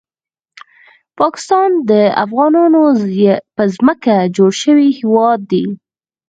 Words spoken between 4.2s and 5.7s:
جوړ شوی هیواد دی